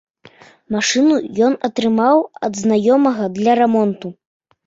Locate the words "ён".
1.47-1.53